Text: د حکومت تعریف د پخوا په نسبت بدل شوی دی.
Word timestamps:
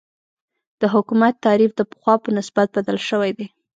د 0.81 0.83
حکومت 0.93 1.33
تعریف 1.45 1.71
د 1.75 1.81
پخوا 1.91 2.15
په 2.23 2.29
نسبت 2.37 2.67
بدل 2.77 2.97
شوی 3.09 3.31
دی. 3.37 3.47